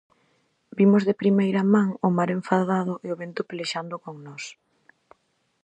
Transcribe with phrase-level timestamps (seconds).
[0.77, 4.43] Vimos de primeira man o mar enfadado e o vento pelexando con nós.